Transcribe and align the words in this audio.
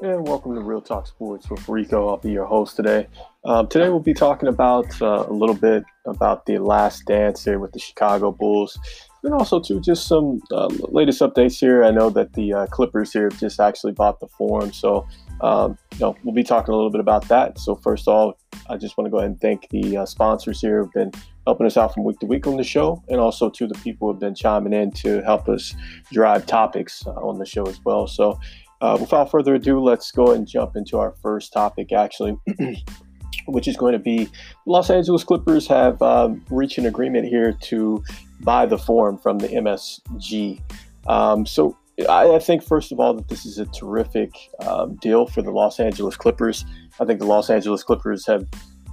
and 0.00 0.28
welcome 0.28 0.54
to 0.54 0.60
Real 0.60 0.80
Talk 0.80 1.08
Sports 1.08 1.50
with 1.50 1.68
Rico. 1.68 2.08
I'll 2.08 2.18
be 2.18 2.30
your 2.30 2.44
host 2.44 2.76
today. 2.76 3.08
Um, 3.44 3.66
today 3.66 3.88
we'll 3.88 3.98
be 3.98 4.14
talking 4.14 4.48
about 4.48 4.86
uh, 5.02 5.24
a 5.26 5.32
little 5.32 5.56
bit 5.56 5.82
about 6.06 6.46
the 6.46 6.58
last 6.58 7.04
dance 7.06 7.44
here 7.44 7.58
with 7.58 7.72
the 7.72 7.80
Chicago 7.80 8.30
Bulls, 8.30 8.78
and 9.24 9.34
also 9.34 9.58
to 9.58 9.80
just 9.80 10.06
some 10.06 10.40
uh, 10.52 10.68
latest 10.90 11.20
updates 11.20 11.58
here. 11.58 11.82
I 11.82 11.90
know 11.90 12.10
that 12.10 12.34
the 12.34 12.52
uh, 12.52 12.66
Clippers 12.66 13.12
here 13.12 13.28
have 13.28 13.40
just 13.40 13.58
actually 13.58 13.92
bought 13.92 14.20
the 14.20 14.28
Forum, 14.28 14.72
so 14.72 15.04
um, 15.40 15.76
you 15.94 15.98
know 15.98 16.16
we'll 16.22 16.34
be 16.34 16.44
talking 16.44 16.72
a 16.72 16.76
little 16.76 16.92
bit 16.92 17.00
about 17.00 17.26
that. 17.28 17.58
So 17.58 17.74
first 17.74 18.06
of 18.06 18.14
all, 18.14 18.38
I 18.70 18.76
just 18.76 18.96
want 18.96 19.06
to 19.06 19.10
go 19.10 19.18
ahead 19.18 19.30
and 19.30 19.40
thank 19.40 19.68
the 19.70 19.96
uh, 19.96 20.06
sponsors 20.06 20.60
here 20.60 20.84
who've 20.84 20.92
been 20.92 21.10
helping 21.44 21.66
us 21.66 21.76
out 21.76 21.94
from 21.94 22.04
week 22.04 22.20
to 22.20 22.26
week 22.26 22.46
on 22.46 22.56
the 22.56 22.62
show, 22.62 23.02
and 23.08 23.18
also 23.18 23.50
to 23.50 23.66
the 23.66 23.74
people 23.80 24.06
who 24.06 24.12
have 24.12 24.20
been 24.20 24.36
chiming 24.36 24.72
in 24.72 24.92
to 24.92 25.22
help 25.22 25.48
us 25.48 25.74
drive 26.12 26.46
topics 26.46 27.04
uh, 27.04 27.10
on 27.14 27.38
the 27.38 27.46
show 27.46 27.66
as 27.66 27.80
well. 27.84 28.06
So. 28.06 28.38
Uh, 28.80 28.96
without 29.00 29.30
further 29.30 29.54
ado, 29.54 29.80
let's 29.80 30.12
go 30.12 30.32
and 30.32 30.46
jump 30.46 30.76
into 30.76 30.98
our 30.98 31.12
first 31.22 31.52
topic, 31.52 31.92
actually, 31.92 32.36
which 33.46 33.66
is 33.66 33.76
going 33.76 33.92
to 33.92 33.98
be 33.98 34.28
Los 34.66 34.88
Angeles 34.90 35.24
Clippers 35.24 35.66
have 35.66 36.00
um, 36.00 36.44
reached 36.50 36.78
an 36.78 36.86
agreement 36.86 37.26
here 37.26 37.52
to 37.52 38.02
buy 38.40 38.66
the 38.66 38.78
Forum 38.78 39.18
from 39.18 39.38
the 39.38 39.48
MSG. 39.48 40.60
Um, 41.08 41.44
so 41.44 41.76
I, 42.08 42.34
I, 42.34 42.38
think, 42.38 42.62
first 42.62 42.92
of 42.92 43.00
all, 43.00 43.14
that 43.14 43.28
this 43.28 43.44
is 43.44 43.58
a 43.58 43.66
terrific 43.66 44.30
um, 44.64 44.94
deal 44.96 45.26
for 45.26 45.42
the 45.42 45.50
Los 45.50 45.80
Angeles 45.80 46.16
Clippers. 46.16 46.64
I 47.00 47.04
think 47.04 47.18
the 47.18 47.26
Los 47.26 47.50
Angeles 47.50 47.82
Clippers 47.82 48.26
have 48.26 48.46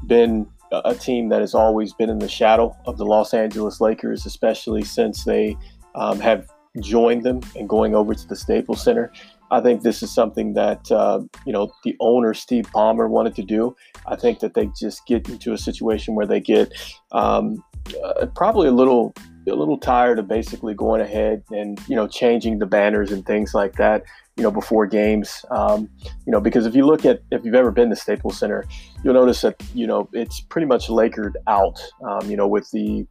been 0.08 0.48
a 0.72 0.96
team 0.96 1.30
that 1.30 1.42
has 1.42 1.54
always 1.54 1.94
been 1.94 2.10
in 2.10 2.20
the 2.20 2.28
shadow 2.28 2.76
of 2.86 2.98
the 2.98 3.06
Los 3.06 3.34
Angeles 3.34 3.80
Lakers, 3.80 4.26
especially 4.26 4.84
since 4.84 5.24
they 5.24 5.56
um, 5.94 6.20
have 6.20 6.50
joined 6.80 7.24
them 7.24 7.42
and 7.56 7.70
going 7.70 7.96
over 7.96 8.14
to 8.14 8.28
the 8.28 8.36
Staples 8.36 8.84
Center. 8.84 9.12
I 9.52 9.62
think 9.62 9.82
this 9.82 10.02
is 10.02 10.12
something 10.12 10.54
that 10.54 10.92
uh, 10.92 11.22
you 11.46 11.54
know 11.54 11.72
the 11.84 11.96
owner 12.00 12.34
Steve 12.34 12.66
Ballmer 12.72 13.10
wanted 13.10 13.36
to 13.36 13.44
do. 13.44 13.76
I 14.08 14.16
think 14.16 14.40
that 14.40 14.54
they 14.54 14.70
just 14.80 15.06
get 15.06 15.30
into 15.30 15.54
a 15.54 15.58
situation 15.58 16.16
where 16.16 16.26
they 16.26 16.40
get 16.40 16.74
um, 17.12 17.64
uh, 18.04 18.26
probably 18.36 18.68
a 18.68 18.72
little 18.72 19.14
a 19.48 19.54
little 19.54 19.78
tired 19.78 20.18
of 20.18 20.28
basically 20.28 20.74
going 20.74 21.02
ahead 21.02 21.44
and 21.52 21.80
you 21.88 21.96
know 21.96 22.08
changing 22.08 22.60
the 22.60 22.66
banners 22.66 23.12
and 23.12 23.26
things 23.26 23.54
like 23.54 23.74
that 23.74 24.04
you 24.38 24.44
know 24.44 24.52
before 24.52 24.86
games 24.86 25.46
um, 25.52 25.88
you 26.26 26.32
know 26.32 26.42
because 26.42 26.66
if 26.66 26.76
you 26.76 26.86
look 26.86 27.06
at 27.06 27.22
if 27.32 27.46
you've 27.46 27.56
ever 27.56 27.72
been 27.72 27.90
to 27.90 27.96
Staples 27.96 28.40
Center 28.40 28.66
you'll 29.04 29.14
notice 29.14 29.42
that 29.42 29.62
you 29.74 29.86
know 29.86 30.10
it's 30.14 30.42
pretty 30.42 30.66
much 30.66 30.88
lakered 30.88 31.34
out 31.48 31.80
um, 32.08 32.30
you 32.30 32.36
know 32.36 32.48
with 32.48 32.70
the, 32.72 33.06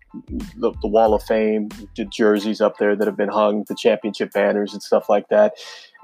the, 0.57 0.73
the 0.83 0.89
wall 0.89 1.15
of 1.15 1.23
fame 1.23 1.69
the 1.97 2.05
jerseys 2.05 2.61
up 2.61 2.79
there 2.79 2.97
that 2.97 3.07
have 3.07 3.17
been 3.17 3.29
hung 3.29 3.65
the 3.69 3.75
championship 3.75 4.33
banners 4.33 4.73
and 4.73 4.83
stuff 4.83 5.09
like 5.09 5.29
that 5.29 5.55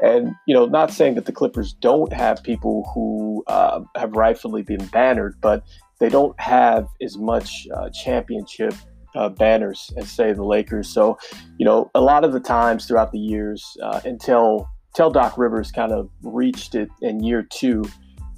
and 0.02 0.34
you 0.46 0.54
know 0.54 0.66
not 0.66 0.90
saying 0.90 1.14
that 1.14 1.26
the 1.26 1.32
Clippers 1.32 1.72
don't 1.72 2.12
have 2.12 2.42
people 2.42 2.90
who 2.94 3.44
uh, 3.46 3.80
have 3.96 4.12
rightfully 4.12 4.62
been 4.62 4.84
bannered 4.86 5.34
but 5.40 5.64
they 6.00 6.08
don't 6.08 6.38
have 6.40 6.88
as 7.02 7.18
much 7.18 7.68
uh, 7.76 7.90
championship 7.90 8.74
uh, 9.14 9.28
banners 9.28 9.92
as 9.96 10.10
say 10.10 10.32
the 10.32 10.44
Lakers. 10.44 10.88
So, 10.88 11.18
you 11.58 11.64
know, 11.64 11.90
a 11.94 12.00
lot 12.00 12.24
of 12.24 12.32
the 12.32 12.40
times 12.40 12.86
throughout 12.86 13.12
the 13.12 13.18
years 13.18 13.76
uh, 13.82 14.00
until 14.04 14.68
until 14.92 15.10
Doc 15.10 15.38
Rivers 15.38 15.70
kind 15.70 15.92
of 15.92 16.10
reached 16.22 16.74
it 16.74 16.88
in 17.00 17.22
year 17.22 17.46
two 17.48 17.84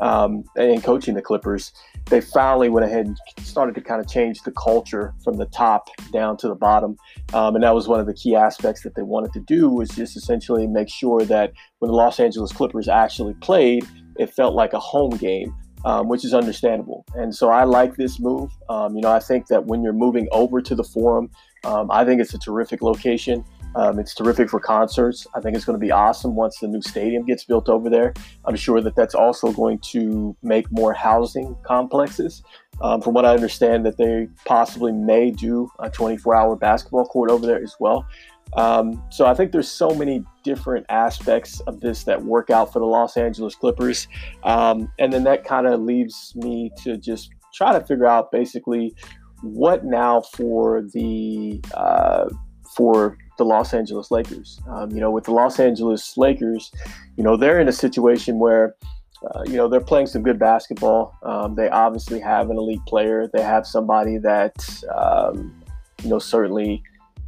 um, 0.01 0.45
in 0.57 0.83
coaching 0.83 1.15
the 1.15 1.23
Clippers, 1.23 1.73
they 2.07 2.21
finally 2.21 2.69
went 2.69 2.85
ahead 2.85 3.07
and 3.07 3.17
started 3.41 3.75
to 3.75 3.81
kind 3.81 4.01
of 4.01 4.09
change 4.09 4.43
the 4.43 4.53
culture 4.53 5.15
from 5.25 5.37
the 5.37 5.47
top 5.47 5.89
down 6.13 6.37
to 6.39 6.49
the 6.49 6.55
bottom. 6.55 6.97
Um, 7.33 7.55
and 7.55 7.65
that 7.65 7.75
was 7.75 7.89
one 7.89 8.01
of 8.01 8.07
the 8.07 8.15
key 8.15 8.35
aspects 8.35 8.83
that 8.83 8.95
they 8.95 9.03
wanted 9.03 9.33
to 9.33 9.41
do 9.41 9.69
was 9.69 9.89
just 9.91 10.17
essentially 10.17 10.67
make 10.67 10.89
sure 10.89 11.25
that 11.25 11.53
when 11.79 11.91
the 11.91 11.97
Los 11.97 12.21
Angeles 12.21 12.53
Clippers 12.53 12.89
actually 12.89 13.35
played, 13.35 13.87
it 14.19 14.33
felt 14.33 14.55
like 14.55 14.73
a 14.73 14.79
home 14.79 15.17
game 15.17 15.55
um, 15.85 16.09
which 16.09 16.25
is 16.25 16.35
understandable. 16.35 17.05
And 17.15 17.35
so 17.35 17.49
I 17.49 17.65
like 17.65 17.97
this 17.97 18.21
move. 18.21 18.51
Um, 18.69 18.95
you 18.95 19.03
know, 19.03 19.11
I 19.11 19.19
think 19.19 19.49
that 19.49 19.67
when 19.67 19.83
you're 19.83 19.93
moving 19.93 20.29
over 20.33 20.61
to 20.61 20.75
the 20.75 20.85
Forum, 20.85 21.31
um, 21.65 21.91
I 21.91 22.05
think 22.05 22.21
it's 22.21 22.35
a 22.35 22.39
terrific 22.39 22.83
location. 22.83 23.45
Um, 23.75 23.99
it's 23.99 24.15
terrific 24.15 24.51
for 24.51 24.61
concerts. 24.61 25.27
I 25.35 25.41
think 25.41 25.57
it's 25.57 25.65
going 25.65 25.79
to 25.79 25.85
be 25.85 25.91
awesome 25.91 26.35
once 26.35 26.59
the 26.59 26.69
new 26.69 26.83
stadium 26.83 27.25
gets 27.25 27.45
built 27.45 27.69
over 27.69 27.89
there. 27.89 28.13
I'm 28.45 28.57
sure 28.57 28.81
that 28.81 28.95
that's 28.97 29.15
also 29.15 29.53
going 29.53 29.79
to 29.91 30.37
make 30.43 30.71
more 30.71 30.93
housing 30.93 31.57
complexes. 31.63 32.43
Um, 32.81 33.01
from 33.01 33.15
what 33.15 33.25
I 33.25 33.35
understand, 33.35 33.87
that 33.87 33.97
they 33.97 34.29
possibly 34.45 34.93
may 34.93 35.31
do 35.31 35.71
a 35.79 35.89
24-hour 35.89 36.57
basketball 36.57 37.07
court 37.07 37.31
over 37.31 37.47
there 37.47 37.63
as 37.63 37.77
well. 37.79 38.07
Um, 38.55 39.03
so 39.11 39.27
I 39.27 39.35
think 39.35 39.53
there's 39.53 39.71
so 39.71 39.95
many 39.95 40.25
different 40.43 40.85
aspects 40.89 41.61
of 41.61 41.81
this 41.81 42.05
that 42.05 42.23
work 42.23 42.51
out 42.51 42.73
for 42.73 42.81
the 42.81 42.87
Los 42.87 43.17
Angeles 43.17 43.55
Clippers. 43.55 44.09
Um, 44.43 44.93
and 44.99 45.13
then 45.13 45.25
that 45.25 45.45
kind 45.45 45.67
of 45.67 45.81
leaves 45.81 46.35
me 46.37 46.71
to 46.83 46.97
just 46.97 47.31
try 47.55 47.73
to 47.73 47.85
figure 47.85 48.07
out 48.07 48.31
basically 48.31 48.95
what 49.43 49.85
now 49.85 50.21
for 50.21 50.83
the 50.93 51.61
uh, 51.75 52.29
for 52.77 53.17
the 53.39 53.45
Los 53.45 53.75
Angeles 53.75 54.11
Lakers. 54.11 54.61
Um, 54.69 54.91
you 54.91 55.01
know, 55.01 55.11
with 55.11 55.25
the 55.25 55.33
Los 55.33 55.59
Angeles 55.59 56.17
Lakers, 56.17 56.73
you 57.17 57.25
know 57.25 57.37
they're 57.37 57.61
in 57.61 57.69
a 57.69 57.73
situation 57.73 58.39
where. 58.39 58.75
Uh, 59.25 59.45
you 59.47 59.53
know 59.53 59.69
they're 59.69 59.81
playing 59.81 60.09
some 60.09 60.21
good 60.21 60.37
basketball. 60.37 61.17
Um, 61.23 61.55
they 61.55 61.69
obviously 61.69 62.19
have 62.19 62.51
an 62.51 62.59
elite 62.59 62.85
player. 62.89 63.31
They 63.33 63.41
have 63.41 63.69
somebody 63.69 64.19
that 64.19 64.83
um, 64.93 65.55
you 66.03 66.11
know 66.11 66.19
certainly 66.19 66.83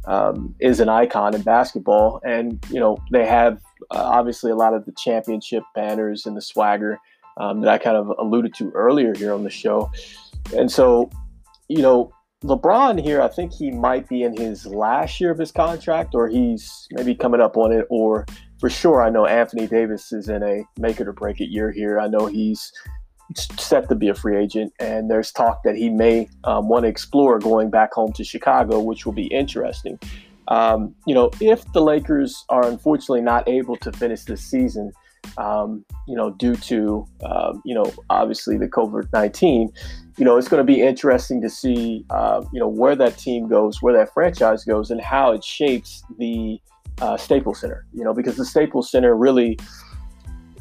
um, 0.07 0.55
is 0.59 0.79
an 0.79 0.89
icon 0.89 1.35
in 1.35 1.41
basketball. 1.41 2.21
And, 2.23 2.63
you 2.69 2.79
know, 2.79 2.97
they 3.11 3.25
have 3.25 3.61
uh, 3.91 4.03
obviously 4.03 4.51
a 4.51 4.55
lot 4.55 4.73
of 4.73 4.85
the 4.85 4.91
championship 4.93 5.63
banners 5.73 6.25
and 6.25 6.35
the 6.37 6.41
swagger 6.41 6.99
um, 7.37 7.61
that 7.61 7.69
I 7.69 7.77
kind 7.77 7.97
of 7.97 8.11
alluded 8.17 8.53
to 8.55 8.71
earlier 8.71 9.13
here 9.15 9.33
on 9.33 9.43
the 9.43 9.49
show. 9.49 9.91
And 10.55 10.71
so, 10.71 11.09
you 11.67 11.81
know, 11.81 12.11
LeBron 12.45 13.01
here, 13.01 13.21
I 13.21 13.27
think 13.27 13.51
he 13.51 13.71
might 13.71 14.07
be 14.07 14.21
in 14.21 14.37
his 14.37 14.67
last 14.67 15.19
year 15.19 15.31
of 15.31 15.39
his 15.39 15.51
contract, 15.51 16.13
or 16.13 16.27
he's 16.27 16.87
maybe 16.91 17.15
coming 17.15 17.41
up 17.41 17.57
on 17.57 17.71
it, 17.71 17.87
or 17.89 18.25
for 18.59 18.69
sure, 18.69 19.01
I 19.01 19.09
know 19.09 19.25
Anthony 19.25 19.65
Davis 19.65 20.13
is 20.13 20.29
in 20.29 20.43
a 20.43 20.63
make 20.77 20.99
it 20.99 21.07
or 21.07 21.13
break 21.13 21.41
it 21.41 21.49
year 21.49 21.71
here. 21.71 21.99
I 21.99 22.07
know 22.07 22.27
he's 22.27 22.71
set 23.35 23.89
to 23.89 23.95
be 23.95 24.09
a 24.09 24.13
free 24.13 24.37
agent, 24.37 24.73
and 24.79 25.09
there's 25.09 25.31
talk 25.31 25.63
that 25.63 25.75
he 25.75 25.89
may 25.89 26.29
um, 26.43 26.69
want 26.69 26.83
to 26.83 26.89
explore 26.89 27.39
going 27.39 27.71
back 27.71 27.93
home 27.93 28.13
to 28.13 28.23
Chicago, 28.23 28.79
which 28.79 29.07
will 29.07 29.13
be 29.13 29.25
interesting. 29.27 29.99
Um, 30.47 30.93
you 31.07 31.15
know, 31.15 31.31
if 31.41 31.71
the 31.73 31.81
Lakers 31.81 32.45
are 32.49 32.67
unfortunately 32.67 33.21
not 33.21 33.49
able 33.49 33.75
to 33.77 33.91
finish 33.91 34.23
this 34.23 34.41
season, 34.41 34.91
um, 35.37 35.85
you 36.07 36.15
know, 36.15 36.31
due 36.31 36.55
to 36.55 37.07
um, 37.23 37.61
you 37.65 37.73
know 37.75 37.91
obviously 38.09 38.57
the 38.57 38.67
COVID 38.67 39.11
nineteen, 39.13 39.71
you 40.17 40.25
know, 40.25 40.37
it's 40.37 40.47
going 40.47 40.65
to 40.65 40.71
be 40.73 40.81
interesting 40.81 41.41
to 41.41 41.49
see 41.49 42.05
uh, 42.09 42.43
you 42.53 42.59
know 42.59 42.67
where 42.67 42.95
that 42.95 43.17
team 43.17 43.47
goes, 43.47 43.81
where 43.81 43.93
that 43.93 44.13
franchise 44.13 44.63
goes, 44.63 44.91
and 44.91 45.01
how 45.01 45.31
it 45.31 45.43
shapes 45.43 46.03
the 46.17 46.59
uh, 47.01 47.17
Staples 47.17 47.59
Center. 47.59 47.85
You 47.93 48.03
know, 48.03 48.13
because 48.13 48.37
the 48.37 48.45
Staples 48.45 48.89
Center 48.89 49.15
really 49.15 49.57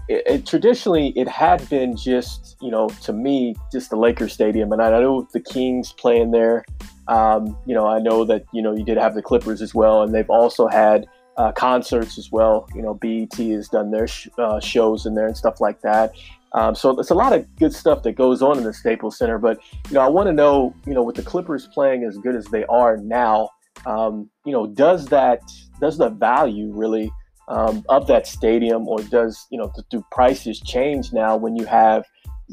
it, 0.08 0.22
it, 0.26 0.46
traditionally 0.46 1.12
it 1.16 1.28
had 1.28 1.66
been 1.68 1.96
just 1.96 2.56
you 2.60 2.70
know 2.70 2.88
to 3.02 3.12
me 3.12 3.54
just 3.72 3.90
the 3.90 3.96
Lakers 3.96 4.32
stadium, 4.32 4.72
and 4.72 4.82
I 4.82 4.90
know 4.90 5.26
the 5.32 5.40
Kings 5.40 5.92
playing 5.92 6.30
there. 6.30 6.64
Um, 7.08 7.56
you 7.66 7.74
know, 7.74 7.86
I 7.86 7.98
know 7.98 8.24
that 8.24 8.44
you 8.52 8.62
know 8.62 8.74
you 8.74 8.84
did 8.84 8.98
have 8.98 9.14
the 9.14 9.22
Clippers 9.22 9.62
as 9.62 9.74
well, 9.74 10.02
and 10.02 10.14
they've 10.14 10.30
also 10.30 10.68
had 10.68 11.06
uh, 11.36 11.52
concerts 11.52 12.18
as 12.18 12.30
well. 12.30 12.68
You 12.74 12.82
know, 12.82 12.94
BET 12.94 13.34
has 13.34 13.68
done 13.68 13.90
their 13.90 14.06
sh- 14.06 14.28
uh, 14.38 14.60
shows 14.60 15.06
in 15.06 15.14
there 15.14 15.26
and 15.26 15.36
stuff 15.36 15.60
like 15.60 15.80
that. 15.82 16.14
Um, 16.52 16.74
so 16.74 16.98
it's 17.00 17.10
a 17.10 17.14
lot 17.14 17.32
of 17.32 17.44
good 17.56 17.74
stuff 17.74 18.04
that 18.04 18.12
goes 18.12 18.40
on 18.40 18.58
in 18.58 18.64
the 18.64 18.72
Staples 18.72 19.18
Center. 19.18 19.38
But 19.38 19.58
you 19.88 19.94
know, 19.94 20.00
I 20.00 20.08
want 20.08 20.28
to 20.28 20.32
know, 20.32 20.74
you 20.86 20.94
know, 20.94 21.02
with 21.02 21.16
the 21.16 21.22
Clippers 21.22 21.66
playing 21.66 22.04
as 22.04 22.16
good 22.18 22.36
as 22.36 22.46
they 22.46 22.64
are 22.66 22.96
now, 22.96 23.50
um, 23.86 24.30
you 24.44 24.52
know, 24.52 24.66
does 24.66 25.06
that 25.06 25.42
does 25.80 25.98
the 25.98 26.08
value 26.08 26.72
really 26.72 27.10
um, 27.48 27.84
of 27.88 28.06
that 28.06 28.26
stadium, 28.26 28.88
or 28.88 28.98
does 29.00 29.46
you 29.50 29.58
know 29.58 29.72
do 29.90 30.04
prices 30.12 30.60
change 30.60 31.12
now 31.12 31.36
when 31.36 31.56
you 31.56 31.64
have 31.64 32.04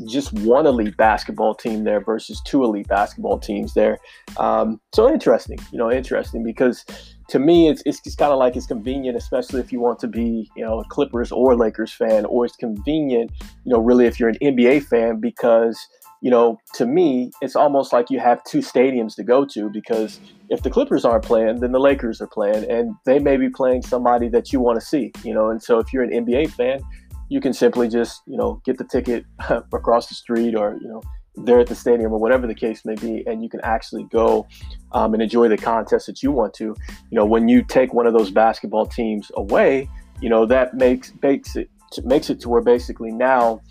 just 0.08 0.32
one 0.34 0.66
elite 0.66 0.96
basketball 0.98 1.54
team 1.54 1.84
there 1.84 2.00
versus 2.00 2.42
two 2.46 2.64
elite 2.64 2.88
basketball 2.88 3.40
teams 3.40 3.74
there? 3.74 4.00
Um, 4.38 4.82
so 4.94 5.12
interesting, 5.12 5.60
you 5.72 5.78
know, 5.78 5.92
interesting 5.92 6.44
because 6.44 6.86
to 7.32 7.40
me 7.40 7.70
it's 7.70 7.82
it's, 7.86 8.02
it's 8.06 8.16
kind 8.16 8.34
of 8.34 8.40
like 8.40 8.58
it's 8.58 8.68
convenient, 8.68 9.16
especially 9.18 9.62
if 9.62 9.72
you 9.72 9.80
want 9.80 10.00
to 10.00 10.08
be 10.08 10.50
you 10.56 10.64
know 10.64 10.82
a 10.82 10.86
Clippers 10.86 11.32
or 11.32 11.56
Lakers 11.56 11.94
fan, 11.94 12.26
or 12.26 12.46
it's 12.46 12.58
convenient, 12.58 13.32
you 13.64 13.74
know, 13.74 13.80
really 13.80 14.06
if 14.06 14.20
you're 14.20 14.30
an 14.30 14.38
NBA 14.42 14.84
fan 14.84 15.20
because 15.20 15.80
you 16.22 16.30
know, 16.30 16.60
to 16.76 16.86
me, 16.86 17.32
it's 17.42 17.56
almost 17.56 17.92
like 17.92 18.12
you 18.12 18.20
have 18.20 18.44
two 18.44 18.60
stadiums 18.60 19.16
to 19.16 19.24
go 19.24 19.44
to 19.44 19.70
because 19.70 20.20
if 20.50 20.62
the 20.62 20.70
Clippers 20.70 21.04
aren't 21.04 21.26
playing, 21.26 21.62
then 21.62 21.72
the 21.72 21.80
Lakers 21.80 22.22
are 22.22 22.28
playing, 22.28 22.70
and 22.70 22.94
they 23.06 23.18
may 23.18 23.38
be 23.38 23.50
playing 23.50 23.82
somebody 23.82 24.30
that 24.30 24.54
you 24.54 24.60
want 24.60 24.80
to 24.80 24.86
see, 24.86 25.12
you 25.24 25.34
know. 25.34 25.50
And 25.50 25.64
so 25.64 25.80
if 25.80 25.92
you're 25.92 26.04
an 26.04 26.12
NBA 26.12 26.52
fan, 26.52 26.82
you 27.30 27.42
can 27.42 27.54
simply 27.54 27.88
just, 27.88 28.22
you 28.28 28.38
know, 28.38 28.62
get 28.66 28.78
the 28.78 28.84
ticket 28.84 29.26
across 29.74 30.08
the 30.10 30.16
street 30.16 30.54
or, 30.54 30.78
you 30.80 30.88
know, 30.88 31.02
there 31.36 31.60
at 31.60 31.68
the 31.68 31.76
stadium 31.76 32.12
or 32.12 32.20
whatever 32.20 32.48
the 32.48 32.56
case 32.56 32.84
may 32.86 32.96
be, 32.96 33.24
and 33.26 33.44
you 33.44 33.50
can 33.50 33.62
actually 33.62 34.04
go 34.06 34.48
um, 34.92 35.14
and 35.14 35.24
enjoy 35.24 35.48
the 35.48 35.58
contest 35.58 36.08
that 36.08 36.22
you 36.22 36.32
want 36.32 36.54
to. 36.56 36.66
You 36.66 36.76
know, 37.12 37.26
when 37.26 37.48
you 37.48 37.64
take 37.64 37.94
one 37.94 38.08
of 38.08 38.14
those 38.14 38.32
basketball 38.32 38.86
teams 38.86 39.32
away, 39.36 39.90
you 40.22 40.30
know, 40.30 40.46
that 40.46 40.74
makes 40.74 41.14
makes 41.22 41.56
it 41.56 41.70
makes 42.04 42.30
it 42.30 42.40
to 42.42 42.50
where 42.50 42.62
basically 42.62 43.12
now, 43.12 43.62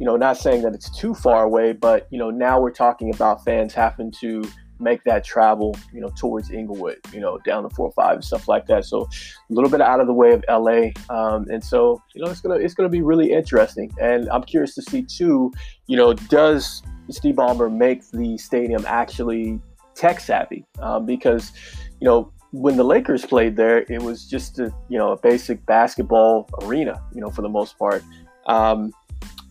you 0.00 0.06
know, 0.06 0.16
not 0.16 0.36
saying 0.36 0.62
that 0.62 0.74
it's 0.74 0.90
too 0.96 1.14
far 1.14 1.44
away, 1.44 1.72
but 1.72 2.06
you 2.10 2.18
know, 2.18 2.30
now 2.30 2.60
we're 2.60 2.72
talking 2.72 3.14
about 3.14 3.44
fans 3.44 3.74
having 3.74 4.10
to 4.20 4.42
make 4.82 5.04
that 5.04 5.24
travel, 5.24 5.76
you 5.92 6.00
know, 6.00 6.10
towards 6.16 6.50
Inglewood, 6.50 6.98
you 7.12 7.20
know, 7.20 7.38
down 7.38 7.62
to 7.62 7.70
four 7.70 7.86
or 7.86 7.92
five 7.92 8.16
and 8.16 8.24
stuff 8.24 8.48
like 8.48 8.66
that. 8.66 8.84
So 8.84 9.02
a 9.02 9.08
little 9.54 9.70
bit 9.70 9.80
out 9.80 10.00
of 10.00 10.06
the 10.06 10.12
way 10.12 10.32
of 10.32 10.44
LA. 10.48 10.90
Um, 11.08 11.46
and 11.48 11.62
so, 11.62 12.02
you 12.14 12.22
know, 12.22 12.30
it's 12.30 12.40
gonna 12.40 12.56
it's 12.56 12.74
gonna 12.74 12.88
be 12.88 13.02
really 13.02 13.32
interesting. 13.32 13.92
And 14.00 14.28
I'm 14.30 14.42
curious 14.42 14.74
to 14.74 14.82
see 14.82 15.02
too, 15.02 15.52
you 15.86 15.96
know, 15.96 16.12
does 16.12 16.82
Steve 17.10 17.36
Ballmer 17.36 17.74
make 17.74 18.08
the 18.10 18.38
stadium 18.38 18.84
actually 18.86 19.60
tech 19.94 20.20
savvy? 20.20 20.64
Um, 20.80 21.06
because, 21.06 21.52
you 22.00 22.06
know, 22.06 22.32
when 22.52 22.76
the 22.76 22.84
Lakers 22.84 23.24
played 23.24 23.56
there, 23.56 23.84
it 23.88 24.02
was 24.02 24.26
just 24.26 24.58
a 24.58 24.72
you 24.88 24.98
know 24.98 25.12
a 25.12 25.16
basic 25.18 25.64
basketball 25.66 26.48
arena, 26.62 27.02
you 27.14 27.20
know, 27.20 27.30
for 27.30 27.42
the 27.42 27.48
most 27.48 27.78
part. 27.78 28.04
Um, 28.46 28.92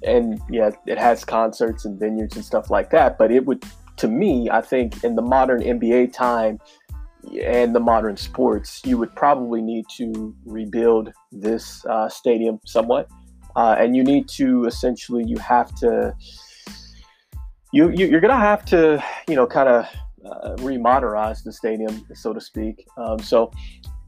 and 0.04 0.40
yeah, 0.50 0.72
it 0.86 0.98
has 0.98 1.26
concerts 1.26 1.86
and 1.86 2.00
vineyards 2.00 2.36
and 2.36 2.46
stuff 2.46 2.70
like 2.70 2.90
that. 2.92 3.18
But 3.18 3.32
it 3.32 3.46
would 3.46 3.64
to 3.98 4.08
me, 4.08 4.50
I 4.50 4.62
think 4.62 5.04
in 5.04 5.16
the 5.16 5.22
modern 5.22 5.62
NBA 5.62 6.14
time 6.14 6.60
and 7.44 7.76
the 7.76 7.80
modern 7.80 8.18
sports, 8.18 8.82
you 8.86 8.98
would 8.98 9.16
probably 9.16 9.62
need 9.62 9.86
to 9.98 10.36
rebuild 10.46 11.12
this 11.32 11.86
uh, 11.86 12.10
stadium 12.10 12.60
somewhat, 12.66 13.10
uh, 13.56 13.76
and 13.78 13.96
you 13.96 14.04
need 14.04 14.28
to 14.30 14.66
essentially 14.66 15.24
you 15.26 15.38
have 15.38 15.74
to 15.76 16.16
you, 17.72 17.90
you 17.90 18.16
are 18.16 18.20
gonna 18.20 18.38
have 18.38 18.66
to 18.66 19.04
you 19.28 19.36
know 19.36 19.48
kind 19.48 19.70
of 19.70 19.86
uh, 20.26 20.56
remodernize 20.58 21.44
the 21.44 21.54
stadium, 21.54 22.06
so 22.14 22.34
to 22.34 22.42
speak. 22.42 22.86
Um, 22.98 23.20
so 23.20 23.52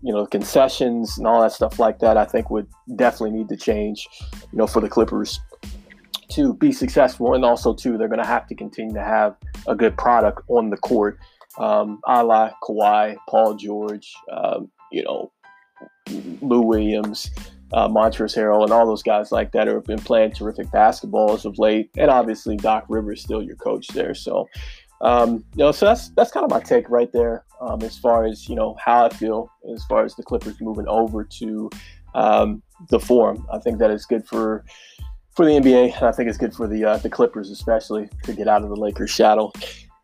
you 0.02 0.14
know 0.14 0.26
concessions 0.26 1.18
and 1.18 1.26
all 1.26 1.42
that 1.42 1.52
stuff 1.52 1.80
like 1.80 2.00
that, 2.00 2.18
I 2.18 2.26
think 2.26 2.50
would 2.50 2.68
definitely 2.96 3.38
need 3.38 3.50
to 3.50 3.58
change. 3.58 4.08
You 4.52 4.58
know 4.58 4.68
for 4.68 4.82
the 4.82 4.90
Clippers 4.90 5.40
to 6.34 6.54
be 6.56 6.72
successful, 6.72 7.34
and 7.34 7.46
also 7.46 7.74
too, 7.74 7.98
they're 7.98 8.08
going 8.08 8.22
to 8.22 8.26
have 8.26 8.48
to 8.48 8.56
continue 8.56 8.94
to 8.94 9.04
have 9.04 9.36
a 9.68 9.76
good 9.76 9.96
product 9.98 10.42
on 10.48 10.70
the 10.70 10.78
court, 10.78 11.20
um, 11.60 12.00
a 12.08 12.24
la 12.24 12.52
Kawhi, 12.64 13.16
Paul 13.30 13.56
George, 13.56 14.12
um, 14.32 14.72
you 14.92 15.04
know, 15.04 15.32
Lou 16.42 16.62
Williams, 16.62 17.30
uh, 17.74 17.88
Montrezl 17.88 18.38
Harrell, 18.38 18.64
and 18.64 18.72
all 18.72 18.86
those 18.86 19.04
guys 19.04 19.32
like 19.32 19.52
that 19.52 19.68
who 19.68 19.74
have 19.76 19.86
been 19.86 20.00
playing 20.00 20.32
terrific 20.32 20.72
basketball 20.72 21.34
as 21.34 21.46
of 21.46 21.58
late, 21.60 21.90
and 21.98 22.10
obviously 22.10 22.56
Doc 22.56 22.86
Rivers 22.88 23.22
still 23.22 23.42
your 23.42 23.56
coach 23.56 23.88
there, 23.90 24.16
so. 24.16 24.48
Um, 25.02 25.44
you 25.56 25.66
know, 25.66 25.74
so 25.74 25.88
that's 25.88 26.10
that's 26.10 26.32
kind 26.32 26.46
of 26.46 26.50
my 26.50 26.62
take 26.62 26.90
right 26.90 27.12
there 27.12 27.44
um, 27.60 27.82
as 27.82 27.98
far 27.98 28.24
as 28.24 28.48
you 28.48 28.56
know 28.56 28.78
how 28.80 29.08
I 29.08 29.10
feel 29.10 29.52
as 29.74 29.84
far 29.84 30.06
as 30.06 30.16
the 30.16 30.24
Clippers 30.24 30.62
moving 30.62 30.88
over 30.88 31.26
to 31.26 31.70
um, 32.16 32.64
the 32.88 33.02
Forum. 33.02 33.46
I 33.52 33.60
think 33.60 33.80
that 33.80 33.92
is 33.92 34.06
good 34.06 34.26
for 34.26 34.64
for 35.36 35.46
the 35.46 35.52
NBA, 35.52 36.02
I 36.02 36.12
think 36.12 36.30
it's 36.30 36.38
good 36.38 36.54
for 36.54 36.68
the 36.68 36.86
uh, 36.86 36.98
the 36.98 37.10
Clippers 37.10 37.50
especially 37.50 38.10
to 38.24 38.34
get 38.34 38.48
out 38.48 38.64
of 38.64 38.70
the 38.70 38.76
Lakers 38.76 39.10
shadow. 39.10 39.52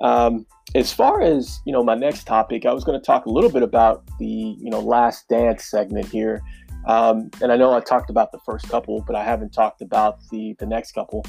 Um, 0.01 0.45
as 0.75 0.93
far 0.93 1.21
as 1.21 1.59
you 1.65 1.73
know, 1.73 1.83
my 1.83 1.95
next 1.95 2.25
topic, 2.25 2.65
I 2.65 2.73
was 2.73 2.83
going 2.83 2.99
to 2.99 3.05
talk 3.05 3.25
a 3.25 3.29
little 3.29 3.49
bit 3.49 3.63
about 3.63 4.03
the 4.19 4.25
you 4.25 4.69
know 4.69 4.79
Last 4.79 5.27
Dance 5.27 5.65
segment 5.65 6.07
here, 6.07 6.41
um, 6.85 7.29
and 7.41 7.51
I 7.51 7.57
know 7.57 7.73
I 7.73 7.79
talked 7.79 8.09
about 8.09 8.31
the 8.31 8.39
first 8.39 8.69
couple, 8.69 9.01
but 9.01 9.15
I 9.15 9.23
haven't 9.23 9.53
talked 9.53 9.81
about 9.81 10.19
the 10.29 10.55
the 10.59 10.65
next 10.65 10.91
couple. 10.93 11.25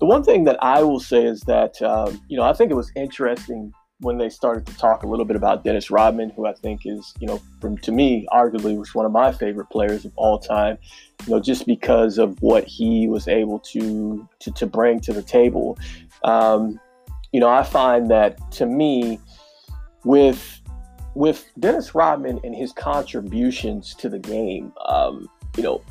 The 0.00 0.06
one 0.06 0.24
thing 0.24 0.44
that 0.44 0.62
I 0.62 0.82
will 0.82 1.00
say 1.00 1.24
is 1.24 1.42
that 1.42 1.80
um, 1.82 2.20
you 2.28 2.36
know 2.36 2.42
I 2.42 2.52
think 2.52 2.70
it 2.70 2.74
was 2.74 2.90
interesting 2.96 3.72
when 4.00 4.16
they 4.16 4.30
started 4.30 4.66
to 4.66 4.76
talk 4.78 5.02
a 5.02 5.06
little 5.06 5.26
bit 5.26 5.36
about 5.36 5.62
Dennis 5.62 5.90
Rodman, 5.90 6.30
who 6.30 6.46
I 6.46 6.54
think 6.54 6.86
is, 6.86 7.12
you 7.20 7.26
know, 7.26 7.40
from 7.60 7.76
to 7.78 7.92
me, 7.92 8.26
arguably 8.32 8.76
was 8.78 8.94
one 8.94 9.04
of 9.04 9.12
my 9.12 9.30
favorite 9.30 9.68
players 9.68 10.06
of 10.06 10.12
all 10.16 10.38
time, 10.38 10.78
you 11.26 11.34
know, 11.34 11.40
just 11.40 11.66
because 11.66 12.16
of 12.16 12.40
what 12.40 12.64
he 12.64 13.06
was 13.08 13.28
able 13.28 13.58
to 13.58 14.26
to, 14.40 14.50
to 14.52 14.66
bring 14.66 15.00
to 15.00 15.12
the 15.12 15.22
table. 15.22 15.78
Um, 16.24 16.80
you 17.32 17.40
know, 17.40 17.48
I 17.48 17.62
find 17.62 18.10
that 18.10 18.38
to 18.52 18.66
me, 18.66 19.20
with 20.04 20.60
with 21.14 21.50
Dennis 21.58 21.94
Rodman 21.94 22.40
and 22.44 22.54
his 22.54 22.72
contributions 22.72 23.94
to 23.96 24.08
the 24.08 24.18
game, 24.18 24.72
um, 24.86 25.28
you 25.56 25.62
know, 25.62 25.82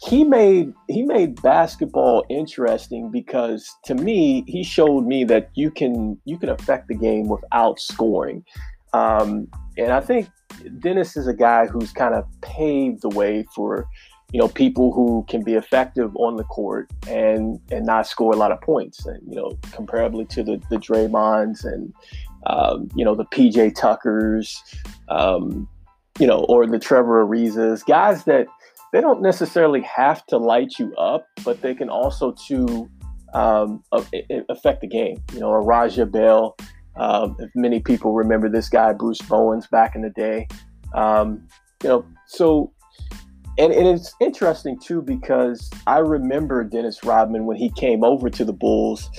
he 0.00 0.24
made 0.24 0.72
he 0.88 1.02
made 1.02 1.40
basketball 1.42 2.24
interesting 2.28 3.10
because 3.10 3.70
to 3.84 3.94
me 3.94 4.44
he 4.46 4.64
showed 4.64 5.06
me 5.06 5.24
that 5.24 5.50
you 5.54 5.70
can 5.70 6.18
you 6.24 6.38
can 6.38 6.48
affect 6.48 6.88
the 6.88 6.94
game 6.94 7.28
without 7.28 7.78
scoring. 7.80 8.44
Um, 8.92 9.48
and 9.78 9.92
i 9.92 10.00
think 10.00 10.28
dennis 10.78 11.16
is 11.16 11.26
a 11.26 11.34
guy 11.34 11.66
who's 11.66 11.92
kind 11.92 12.14
of 12.14 12.24
paved 12.40 13.02
the 13.02 13.08
way 13.08 13.44
for 13.54 13.86
you 14.32 14.40
know 14.40 14.48
people 14.48 14.92
who 14.92 15.24
can 15.28 15.42
be 15.42 15.54
effective 15.54 16.14
on 16.16 16.36
the 16.36 16.44
court 16.44 16.90
and 17.08 17.60
and 17.70 17.86
not 17.86 18.06
score 18.06 18.32
a 18.32 18.36
lot 18.36 18.50
of 18.50 18.60
points 18.60 19.06
and 19.06 19.20
you 19.28 19.36
know 19.36 19.50
comparably 19.70 20.28
to 20.28 20.42
the 20.42 20.60
the 20.70 20.76
Draymonds 20.76 21.64
and 21.64 21.92
um, 22.46 22.88
you 22.94 23.04
know 23.04 23.14
the 23.14 23.26
PJ 23.26 23.74
Tuckers 23.74 24.62
um, 25.08 25.68
you 26.18 26.26
know 26.26 26.40
or 26.48 26.66
the 26.66 26.78
Trevor 26.78 27.26
Arizas 27.26 27.84
guys 27.86 28.24
that 28.24 28.46
they 28.92 29.00
don't 29.00 29.22
necessarily 29.22 29.80
have 29.80 30.24
to 30.26 30.36
light 30.36 30.78
you 30.78 30.94
up, 30.96 31.26
but 31.44 31.62
they 31.62 31.74
can 31.74 31.88
also 31.88 32.32
to 32.46 32.88
um, 33.32 33.82
affect 34.50 34.82
the 34.82 34.86
game. 34.86 35.22
You 35.32 35.40
know, 35.40 35.50
a 35.50 35.60
Raja 35.60 36.04
Bell. 36.04 36.56
Um, 36.96 37.36
if 37.38 37.50
many 37.54 37.80
people 37.80 38.12
remember 38.12 38.50
this 38.50 38.68
guy, 38.68 38.92
Bruce 38.92 39.22
Bowens, 39.22 39.66
back 39.66 39.96
in 39.96 40.02
the 40.02 40.10
day. 40.10 40.46
Um, 40.94 41.48
you 41.82 41.88
know, 41.88 42.06
so 42.26 42.70
and, 43.58 43.72
and 43.72 43.86
it's 43.86 44.14
interesting 44.20 44.78
too 44.78 45.02
because 45.02 45.70
I 45.86 45.98
remember 45.98 46.64
Dennis 46.64 47.04
Rodman 47.04 47.46
when 47.46 47.56
he 47.56 47.70
came 47.70 48.04
over 48.04 48.30
to 48.30 48.44
the 48.44 48.52
Bulls, 48.52 49.10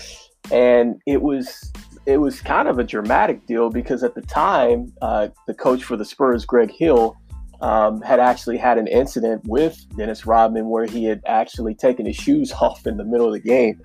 and 0.52 1.02
it 1.06 1.22
was 1.22 1.72
it 2.06 2.18
was 2.18 2.42
kind 2.42 2.68
of 2.68 2.80
a 2.80 2.84
dramatic 2.84 3.46
deal 3.46 3.70
because 3.70 4.04
at 4.04 4.16
the 4.16 4.22
time, 4.22 4.94
uh, 5.02 5.30
the 5.48 5.54
coach 5.54 5.84
for 5.84 5.96
the 5.96 6.06
Spurs, 6.06 6.46
Greg 6.46 6.72
Hill, 6.72 7.16
um, 7.62 8.02
had 8.02 8.20
actually 8.20 8.58
had 8.58 8.78
an 8.78 8.88
incident 8.88 9.42
with 9.46 9.78
Dennis 9.96 10.26
Rodman 10.26 10.68
where 10.68 10.86
he 10.86 11.06
had 11.06 11.22
actually 11.26 11.74
taken 11.74 12.06
his 12.06 12.16
shoes 12.16 12.52
off 12.62 12.86
in 12.86 12.98
the 12.98 13.06
middle 13.06 13.28
of 13.28 13.34
the 13.34 13.40
game. 13.40 13.80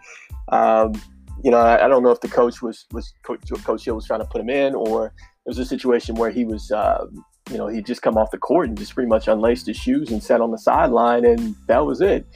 Um, 0.49 0.93
you 1.45 1.51
know, 1.53 1.59
I, 1.59 1.85
I, 1.85 1.89
don't 1.89 2.03
know 2.03 2.11
if 2.11 2.21
the 2.21 2.29
coach 2.29 2.61
was 2.61 2.87
was 2.91 3.13
Coach, 3.23 3.41
coach 3.65 3.85
Hill 3.85 3.95
was 3.95 4.07
trying 4.07 4.21
to 4.21 4.27
put 4.27 4.41
him 4.41 4.51
in, 4.51 4.75
or 4.75 5.07
it 5.07 5.13
was 5.47 5.59
a 5.59 5.65
situation 5.65 6.17
where 6.17 6.31
he 6.31 6.45
was, 6.45 6.73
uh, 6.73 7.05
you 7.51 7.57
know, 7.57 7.67
he'd 7.67 7.87
just 7.87 8.03
come 8.03 8.17
off 8.17 8.31
the 8.31 8.39
court 8.39 8.69
and 8.69 8.79
just 8.79 8.95
pretty 8.95 9.09
much 9.09 9.29
unlaced 9.29 9.67
his 9.67 9.77
shoes 9.77 10.11
and 10.11 10.23
sat 10.23 10.41
on 10.41 10.51
the 10.51 10.59
sideline, 10.59 11.25
and 11.25 11.55
that 11.67 11.85
was 11.85 12.01
it. 12.01 12.27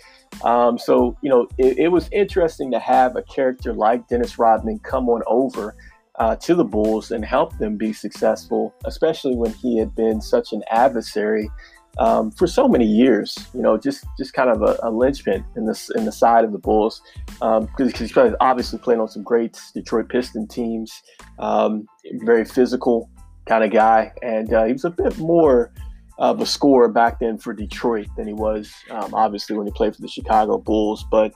Um, 0.45 0.79
so, 0.79 1.17
you 1.23 1.29
know, 1.29 1.47
it, 1.59 1.79
it 1.79 1.89
was 1.89 2.09
interesting 2.11 2.71
to 2.73 2.79
have 2.79 3.17
a 3.17 3.23
character 3.23 3.75
like 3.75 4.09
Dennis 4.09 4.39
Rodman 4.39 4.79
come 4.79 5.09
on 5.09 5.23
over 5.27 5.77
uh, 6.17 6.37
to 6.37 6.55
the 6.55 6.65
Bulls 6.65 7.11
and 7.11 7.25
help 7.25 7.57
them 7.59 7.77
be 7.77 7.93
successful, 7.93 8.75
especially 8.85 9.37
when 9.37 9.53
he 9.53 9.79
had 9.79 9.95
been 9.95 10.21
such 10.21 10.53
an 10.53 10.63
adversary 10.71 11.51
um, 11.99 12.31
for 12.31 12.47
so 12.47 12.67
many 12.67 12.87
years. 12.87 13.49
You 13.55 13.63
know, 13.63 13.77
just 13.77 14.05
just 14.19 14.33
kind 14.33 14.51
of 14.51 14.63
a, 14.63 14.79
a 14.83 14.91
linchpin 14.91 15.45
in 15.57 15.67
the 15.67 15.93
in 15.97 16.05
the 16.05 16.13
side 16.13 16.45
of 16.45 16.53
the 16.53 16.59
Bulls 16.59 17.03
because 17.27 17.71
um, 17.81 17.93
he's 17.95 18.17
obviously 18.41 18.79
playing 18.79 19.01
on 19.01 19.09
some 19.09 19.23
great 19.23 19.61
Detroit 19.75 20.09
Piston 20.09 20.49
teams. 20.49 21.03
Um, 21.39 21.87
very 22.25 22.45
physical 22.45 23.11
kind 23.47 23.65
of 23.65 23.71
guy, 23.71 24.13
and 24.23 24.53
uh, 24.53 24.65
he 24.65 24.73
was 24.73 24.85
a 24.85 24.91
bit 24.91 25.19
more 25.19 25.73
of 26.19 26.41
a 26.41 26.47
scorer 26.47 26.89
back 26.89 27.19
then 27.19 27.39
for 27.39 27.53
Detroit 27.53 28.07
than 28.17 28.27
he 28.27 28.35
was 28.35 28.73
um, 28.91 29.15
obviously 29.15 29.57
when 29.57 29.67
he 29.67 29.73
played 29.73 29.95
for 29.95 30.03
the 30.03 30.09
Chicago 30.09 30.59
Bulls. 30.59 31.05
But 31.11 31.33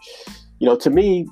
you 0.58 0.66
know, 0.66 0.76
to 0.76 0.90
me, 0.90 1.26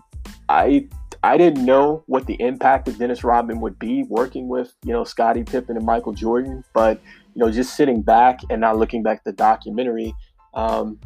I 0.48 0.88
I 1.24 1.38
didn't 1.38 1.64
know 1.64 2.04
what 2.06 2.26
the 2.26 2.36
impact 2.38 2.86
of 2.86 2.98
Dennis 2.98 3.24
Rodman 3.24 3.62
would 3.62 3.78
be 3.78 4.02
working 4.02 4.46
with, 4.46 4.74
you 4.84 4.92
know, 4.92 5.04
Scottie 5.04 5.42
Pippen 5.42 5.74
and 5.74 5.86
Michael 5.86 6.12
Jordan. 6.12 6.62
But, 6.74 7.00
you 7.34 7.40
know, 7.42 7.50
just 7.50 7.76
sitting 7.76 8.02
back 8.02 8.40
and 8.50 8.60
not 8.60 8.76
looking 8.76 9.02
back 9.02 9.18
at 9.18 9.24
the 9.24 9.32
documentary, 9.32 10.14
um, 10.52 11.00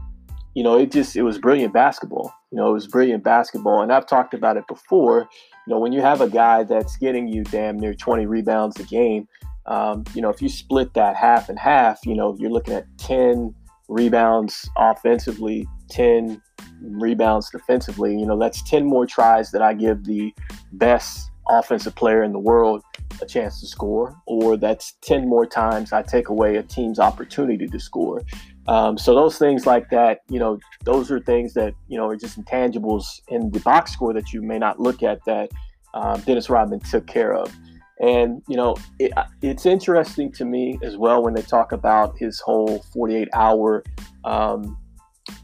you 0.55 0.65
know, 0.65 0.77
it 0.77 0.91
just, 0.91 1.15
it 1.15 1.23
was 1.23 1.39
brilliant 1.39 1.73
basketball. 1.73 2.35
You 2.51 2.57
know, 2.57 2.69
it 2.69 2.73
was 2.73 2.89
brilliant 2.89 3.23
basketball. 3.23 3.81
And 3.81 3.93
I've 3.93 4.09
talked 4.09 4.35
about 4.35 4.57
it 4.57 4.67
before. 4.67 5.29
You 5.69 5.75
know, 5.75 5.79
when 5.79 5.93
you 5.93 6.01
have 6.01 6.21
a 6.21 6.29
guy 6.29 6.65
that's 6.65 6.97
getting 6.97 7.29
you 7.29 7.45
damn 7.45 7.79
near 7.79 7.95
20 7.95 8.27
rebounds 8.27 8.81
a 8.81 8.83
game, 8.83 9.29
um, 9.69 10.05
you 10.15 10.23
know, 10.23 10.31
if 10.31 10.41
you 10.41 10.49
split 10.49 10.95
that 10.95 11.15
half 11.15 11.49
and 11.49 11.59
half, 11.59 12.05
you 12.05 12.15
know, 12.15 12.35
you're 12.39 12.51
looking 12.51 12.75
at 12.75 12.87
10 12.99 13.55
rebounds 13.89 14.69
offensively, 14.77 15.69
10 15.91 16.41
rebounds 16.81 17.51
defensively. 17.51 18.19
You 18.19 18.27
know, 18.27 18.39
that's 18.39 18.63
10 18.63 18.87
more 18.87 19.07
tries 19.07 19.51
that 19.51 19.63
I 19.63 19.75
give 19.75 20.05
the 20.05 20.35
best 20.73 21.31
offensive 21.49 21.95
player 21.95 22.23
in 22.23 22.33
the 22.33 22.39
world 22.39 22.83
a 23.21 23.27
chance 23.27 23.61
to 23.61 23.67
score, 23.67 24.17
or 24.27 24.57
that's 24.57 24.95
10 25.03 25.29
more 25.29 25.45
times 25.45 25.93
I 25.93 26.03
take 26.03 26.29
away 26.29 26.57
a 26.57 26.63
team's 26.63 26.99
opportunity 26.99 27.67
to 27.67 27.81
score. 27.81 28.23
Um, 28.69 28.97
so 28.99 29.15
those 29.15 29.39
things 29.39 29.67
like 29.67 29.91
that, 29.91 30.21
you 30.29 30.39
know, 30.39 30.59
those 30.85 31.11
are 31.11 31.21
things 31.21 31.55
that, 31.55 31.75
you 31.89 31.97
know, 31.97 32.09
are 32.09 32.17
just 32.17 32.41
intangibles 32.43 33.21
in 33.29 33.51
the 33.51 33.61
box 33.61 33.93
score 33.93 34.13
that 34.13 34.33
you 34.33 34.43
may 34.43 34.59
not 34.59 34.79
look 34.79 35.03
at 35.03 35.25
that 35.25 35.51
um, 35.95 36.21
Dennis 36.21 36.51
Rodman 36.51 36.81
took 36.81 37.07
care 37.07 37.35
of. 37.35 37.55
And, 38.01 38.43
you 38.49 38.57
know, 38.57 38.77
it, 38.99 39.13
it's 39.43 39.67
interesting 39.67 40.31
to 40.33 40.45
me 40.45 40.79
as 40.83 40.97
well 40.97 41.23
when 41.23 41.35
they 41.35 41.43
talk 41.43 41.73
about 41.73 42.17
his 42.17 42.39
whole 42.41 42.83
48 42.93 43.29
hour 43.35 43.83
um, 44.25 44.79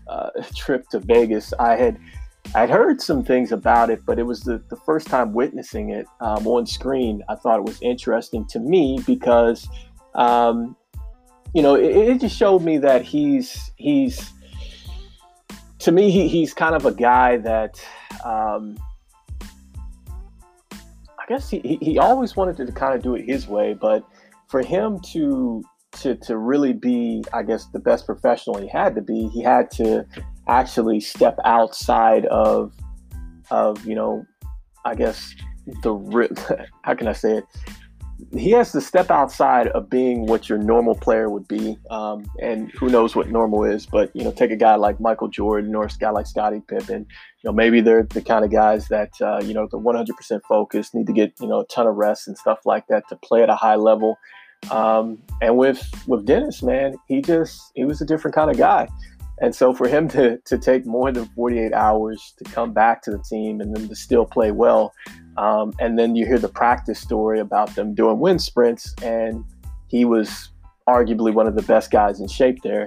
uh, 0.06 0.30
trip 0.54 0.88
to 0.90 1.00
Vegas, 1.00 1.52
I 1.58 1.76
had 1.76 1.98
I'd 2.54 2.70
heard 2.70 3.00
some 3.00 3.24
things 3.24 3.50
about 3.50 3.90
it, 3.90 4.04
but 4.06 4.18
it 4.18 4.22
was 4.22 4.42
the, 4.42 4.62
the 4.68 4.76
first 4.76 5.08
time 5.08 5.32
witnessing 5.32 5.90
it 5.90 6.06
um, 6.20 6.46
on 6.46 6.66
screen. 6.66 7.22
I 7.28 7.34
thought 7.34 7.58
it 7.58 7.64
was 7.64 7.80
interesting 7.82 8.46
to 8.48 8.60
me 8.60 9.00
because, 9.06 9.68
um, 10.14 10.76
you 11.52 11.62
know, 11.62 11.74
it, 11.74 11.96
it, 11.96 12.20
just 12.20 12.36
showed 12.36 12.62
me 12.62 12.78
that 12.78 13.02
he's 13.02 13.72
he's 13.76 14.30
to 15.80 15.90
me 15.90 16.10
he, 16.10 16.28
he's 16.28 16.54
kind 16.54 16.76
of 16.76 16.86
a 16.86 16.92
guy 16.92 17.38
that 17.38 17.82
um, 18.24 18.76
I 21.24 21.26
guess 21.26 21.48
he, 21.48 21.78
he 21.80 21.98
always 21.98 22.36
wanted 22.36 22.58
to 22.66 22.72
kind 22.72 22.94
of 22.94 23.02
do 23.02 23.14
it 23.14 23.24
his 23.24 23.48
way, 23.48 23.72
but 23.72 24.04
for 24.48 24.62
him 24.62 25.00
to 25.12 25.62
to 26.00 26.16
to 26.16 26.36
really 26.36 26.72
be, 26.72 27.24
I 27.32 27.42
guess, 27.42 27.66
the 27.66 27.78
best 27.78 28.04
professional 28.04 28.60
he 28.60 28.68
had 28.68 28.94
to 28.96 29.00
be, 29.00 29.28
he 29.28 29.42
had 29.42 29.70
to 29.72 30.04
actually 30.48 31.00
step 31.00 31.38
outside 31.44 32.26
of 32.26 32.74
of 33.50 33.84
you 33.86 33.94
know, 33.94 34.26
I 34.84 34.94
guess 34.94 35.34
the 35.82 36.66
how 36.82 36.94
can 36.94 37.08
I 37.08 37.12
say 37.12 37.38
it? 37.38 37.44
He 38.32 38.50
has 38.50 38.72
to 38.72 38.80
step 38.80 39.10
outside 39.10 39.68
of 39.68 39.88
being 39.88 40.26
what 40.26 40.48
your 40.48 40.58
normal 40.58 40.94
player 40.94 41.30
would 41.30 41.48
be, 41.48 41.78
um, 41.90 42.26
and 42.40 42.70
who 42.72 42.88
knows 42.88 43.16
what 43.16 43.30
normal 43.30 43.64
is. 43.64 43.86
But 43.86 44.14
you 44.14 44.24
know, 44.24 44.30
take 44.30 44.50
a 44.50 44.56
guy 44.56 44.74
like 44.74 45.00
Michael 45.00 45.28
Jordan 45.28 45.74
or 45.74 45.86
a 45.86 45.88
guy 45.98 46.10
like 46.10 46.26
Scottie 46.26 46.62
Pippen. 46.68 47.06
You 47.44 47.50
know, 47.50 47.56
maybe 47.56 47.82
they're 47.82 48.04
the 48.04 48.22
kind 48.22 48.42
of 48.42 48.50
guys 48.50 48.88
that 48.88 49.10
uh, 49.20 49.38
you 49.44 49.52
know 49.52 49.68
the 49.70 49.78
100% 49.78 50.40
focus, 50.48 50.94
need 50.94 51.06
to 51.06 51.12
get 51.12 51.34
you 51.40 51.46
know 51.46 51.60
a 51.60 51.66
ton 51.66 51.86
of 51.86 51.94
rest 51.94 52.26
and 52.26 52.38
stuff 52.38 52.60
like 52.64 52.86
that 52.86 53.06
to 53.10 53.16
play 53.16 53.42
at 53.42 53.50
a 53.50 53.54
high 53.54 53.74
level. 53.74 54.16
Um, 54.70 55.18
and 55.42 55.58
with 55.58 55.86
with 56.06 56.24
Dennis, 56.24 56.62
man, 56.62 56.94
he 57.06 57.20
just 57.20 57.60
he 57.74 57.84
was 57.84 58.00
a 58.00 58.06
different 58.06 58.34
kind 58.34 58.50
of 58.50 58.56
guy. 58.56 58.88
And 59.42 59.54
so 59.54 59.74
for 59.74 59.86
him 59.86 60.08
to 60.16 60.38
to 60.38 60.56
take 60.56 60.86
more 60.86 61.12
than 61.12 61.26
48 61.36 61.74
hours 61.74 62.32
to 62.38 62.44
come 62.44 62.72
back 62.72 63.02
to 63.02 63.10
the 63.10 63.18
team 63.18 63.60
and 63.60 63.76
then 63.76 63.88
to 63.88 63.94
still 63.94 64.24
play 64.24 64.50
well, 64.50 64.94
um, 65.36 65.74
and 65.78 65.98
then 65.98 66.16
you 66.16 66.24
hear 66.24 66.38
the 66.38 66.48
practice 66.48 66.98
story 66.98 67.40
about 67.40 67.74
them 67.74 67.94
doing 67.94 68.20
wind 68.20 68.40
sprints, 68.40 68.94
and 69.02 69.44
he 69.88 70.06
was 70.06 70.48
arguably 70.88 71.32
one 71.32 71.46
of 71.46 71.56
the 71.56 71.62
best 71.62 71.90
guys 71.90 72.20
in 72.20 72.28
shape 72.28 72.62
there. 72.62 72.86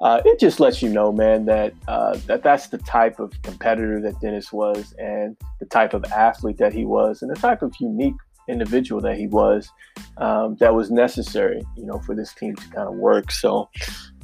Uh, 0.00 0.20
it 0.24 0.38
just 0.38 0.60
lets 0.60 0.80
you 0.80 0.88
know, 0.88 1.10
man, 1.10 1.44
that 1.46 1.74
uh, 1.88 2.16
that 2.26 2.42
that's 2.42 2.68
the 2.68 2.78
type 2.78 3.18
of 3.18 3.32
competitor 3.42 4.00
that 4.00 4.20
Dennis 4.20 4.52
was, 4.52 4.94
and 4.98 5.36
the 5.58 5.66
type 5.66 5.92
of 5.92 6.04
athlete 6.06 6.58
that 6.58 6.72
he 6.72 6.84
was, 6.84 7.22
and 7.22 7.30
the 7.30 7.40
type 7.40 7.62
of 7.62 7.74
unique 7.80 8.14
individual 8.48 9.00
that 9.02 9.16
he 9.16 9.26
was 9.26 9.70
um, 10.16 10.56
that 10.56 10.74
was 10.74 10.90
necessary, 10.90 11.62
you 11.76 11.86
know, 11.86 11.98
for 11.98 12.14
this 12.14 12.32
team 12.34 12.56
to 12.56 12.68
kind 12.70 12.88
of 12.88 12.94
work. 12.94 13.30
So 13.30 13.68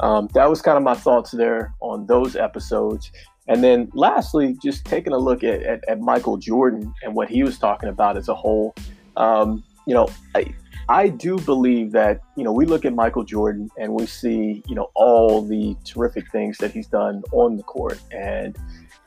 um, 0.00 0.28
that 0.34 0.48
was 0.48 0.62
kind 0.62 0.76
of 0.76 0.82
my 0.82 0.94
thoughts 0.94 1.30
there 1.30 1.74
on 1.80 2.06
those 2.06 2.34
episodes. 2.36 3.12
And 3.46 3.62
then 3.62 3.90
lastly, 3.92 4.56
just 4.62 4.86
taking 4.86 5.12
a 5.12 5.18
look 5.18 5.44
at, 5.44 5.62
at, 5.62 5.84
at 5.88 6.00
Michael 6.00 6.38
Jordan 6.38 6.94
and 7.02 7.14
what 7.14 7.28
he 7.28 7.42
was 7.42 7.58
talking 7.58 7.90
about 7.90 8.16
as 8.16 8.28
a 8.28 8.34
whole. 8.34 8.74
Um, 9.16 9.62
you 9.86 9.94
know, 9.94 10.08
I, 10.34 10.54
I 10.88 11.08
do 11.08 11.38
believe 11.38 11.92
that, 11.92 12.20
you 12.36 12.44
know, 12.44 12.52
we 12.52 12.66
look 12.66 12.84
at 12.84 12.94
Michael 12.94 13.24
Jordan 13.24 13.70
and 13.78 13.92
we 13.92 14.06
see, 14.06 14.62
you 14.66 14.74
know, 14.74 14.90
all 14.94 15.42
the 15.42 15.76
terrific 15.84 16.30
things 16.30 16.58
that 16.58 16.72
he's 16.72 16.86
done 16.86 17.22
on 17.32 17.56
the 17.56 17.62
court. 17.62 18.00
And 18.10 18.56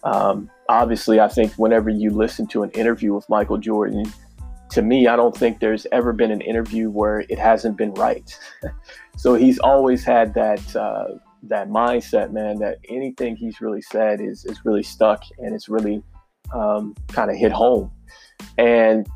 um, 0.04 0.50
obviously, 0.70 1.20
I 1.20 1.28
think 1.28 1.54
whenever 1.54 1.90
you 1.90 2.10
listen 2.10 2.48
to 2.48 2.64
an 2.64 2.72
interview 2.72 3.14
with 3.14 3.28
Michael 3.30 3.58
Jordan, 3.58 4.06
to 4.72 4.82
me, 4.82 5.08
I 5.08 5.16
don't 5.16 5.36
think 5.36 5.60
there's 5.60 5.88
ever 5.92 6.14
been 6.14 6.32
an 6.32 6.42
interview 6.42 6.90
where 6.90 7.22
it 7.30 7.40
hasn't 7.40 7.78
been 7.78 7.94
right. 7.94 8.38
so 9.18 9.36
he's 9.36 9.60
always 9.60 10.04
had 10.04 10.34
that 10.34 10.76
uh, 10.76 11.16
that 11.44 11.70
mindset, 11.70 12.32
man. 12.32 12.60
That 12.60 12.80
anything 12.90 13.36
he's 13.36 13.62
really 13.62 13.82
said 13.82 14.20
is 14.20 14.46
is 14.46 14.66
really 14.66 14.84
stuck 14.84 15.24
and 15.38 15.56
it's 15.56 15.70
really 15.70 16.04
um, 16.54 16.96
kind 17.08 17.30
of 17.30 17.38
hit 17.38 17.52
home. 17.52 17.92
And 18.58 19.08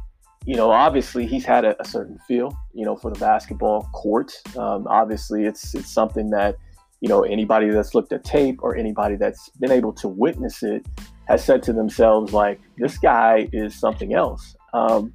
you 0.45 0.55
know, 0.55 0.71
obviously, 0.71 1.27
he's 1.27 1.45
had 1.45 1.65
a, 1.65 1.79
a, 1.79 1.85
certain 1.85 2.17
feel, 2.27 2.57
you 2.73 2.83
know, 2.83 2.95
for 2.95 3.11
the 3.11 3.19
basketball 3.19 3.87
court. 3.93 4.33
Um, 4.57 4.87
obviously, 4.87 5.45
it's 5.45 5.75
it's 5.75 5.91
something 5.91 6.31
that 6.31 6.55
you 6.99 7.09
know 7.09 7.23
anybody 7.23 7.69
that's 7.69 7.93
looked 7.93 8.11
at 8.11 8.23
tape 8.23 8.59
or 8.63 8.75
anybody 8.75 9.15
that's 9.15 9.49
been 9.59 9.71
able 9.71 9.93
to 9.93 10.07
witness 10.07 10.63
it 10.63 10.85
has 11.27 11.43
said 11.43 11.63
to 11.63 11.73
themselves 11.73 12.33
like, 12.33 12.59
this 12.77 12.97
guy 12.97 13.47
is 13.53 13.73
something 13.73 14.13
else. 14.13 14.55
Um, 14.73 15.13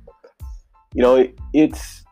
you 0.95 1.03
know, 1.03 1.17
it, 1.17 1.39
it's 1.53 2.05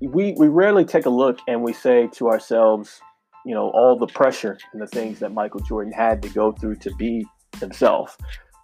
we 0.00 0.32
we 0.32 0.48
rarely 0.48 0.84
take 0.84 1.06
a 1.06 1.10
look 1.10 1.38
and 1.46 1.62
we 1.62 1.72
say 1.72 2.08
to 2.14 2.28
ourselves, 2.28 3.00
you 3.44 3.54
know, 3.54 3.70
all 3.70 3.98
the 3.98 4.06
pressure 4.06 4.58
and 4.72 4.80
the 4.80 4.86
things 4.86 5.18
that 5.18 5.32
Michael 5.32 5.60
Jordan 5.60 5.92
had 5.92 6.22
to 6.22 6.28
go 6.28 6.52
through 6.52 6.76
to 6.76 6.94
be 6.94 7.26
himself. 7.60 8.16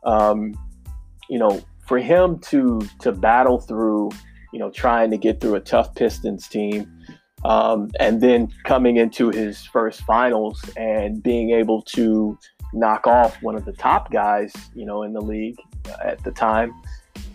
Um, 0.05 0.55
you 1.29 1.39
know, 1.39 1.61
for 1.89 1.99
him 1.99 2.39
to 2.39 2.81
to 3.01 3.11
battle 3.11 3.59
through, 3.59 4.11
you 4.53 4.59
know, 4.59 4.71
trying 4.71 5.11
to 5.11 5.17
get 5.17 5.41
through 5.41 5.55
a 5.55 5.61
tough 5.61 5.95
Pistons 5.95 6.47
team, 6.47 6.87
um, 7.45 7.91
and 7.99 8.21
then 8.21 8.53
coming 8.65 8.99
into 8.99 9.31
his 9.31 9.65
first 9.65 10.03
finals 10.03 10.63
and 10.77 11.23
being 11.23 11.51
able 11.51 11.83
to 11.83 12.39
knock 12.75 13.07
off 13.07 13.43
one 13.43 13.57
of 13.57 13.65
the 13.65 13.73
top 13.73 14.13
guys, 14.13 14.53
you 14.75 14.85
know, 14.85 15.03
in 15.03 15.15
the 15.15 15.23
league 15.23 15.57
at 16.05 16.23
the 16.23 16.31
time 16.31 16.73